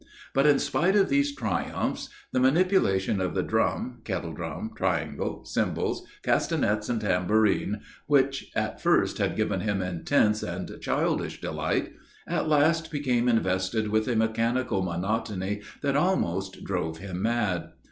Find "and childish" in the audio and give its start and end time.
10.41-11.39